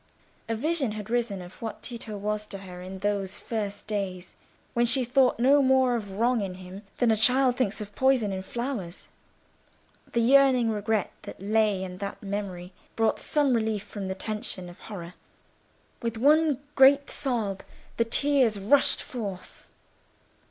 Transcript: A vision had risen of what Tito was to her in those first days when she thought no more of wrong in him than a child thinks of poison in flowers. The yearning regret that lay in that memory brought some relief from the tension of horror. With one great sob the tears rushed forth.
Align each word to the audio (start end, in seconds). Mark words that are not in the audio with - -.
A 0.49 0.55
vision 0.55 0.93
had 0.93 1.11
risen 1.11 1.43
of 1.43 1.61
what 1.61 1.83
Tito 1.83 2.17
was 2.17 2.47
to 2.47 2.57
her 2.57 2.81
in 2.81 2.97
those 3.05 3.37
first 3.37 3.85
days 3.85 4.35
when 4.73 4.87
she 4.87 5.03
thought 5.05 5.37
no 5.37 5.61
more 5.61 5.95
of 5.95 6.13
wrong 6.13 6.41
in 6.41 6.55
him 6.55 6.81
than 6.97 7.11
a 7.11 7.15
child 7.15 7.55
thinks 7.55 7.81
of 7.81 7.93
poison 7.93 8.31
in 8.33 8.41
flowers. 8.41 9.09
The 10.13 10.21
yearning 10.21 10.71
regret 10.71 11.11
that 11.21 11.39
lay 11.39 11.83
in 11.83 11.99
that 11.99 12.23
memory 12.23 12.73
brought 12.95 13.19
some 13.19 13.53
relief 13.53 13.83
from 13.83 14.07
the 14.07 14.15
tension 14.15 14.69
of 14.69 14.79
horror. 14.79 15.13
With 16.01 16.17
one 16.17 16.57
great 16.73 17.11
sob 17.11 17.61
the 17.97 18.05
tears 18.05 18.57
rushed 18.57 19.03
forth. 19.03 19.69